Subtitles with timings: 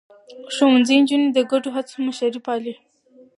[0.55, 2.73] ښوونځی نجونې د ګډو هڅو مشري پالي.